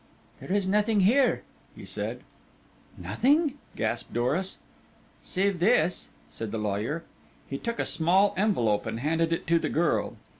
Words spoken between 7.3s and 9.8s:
He took a small envelope and handed it to the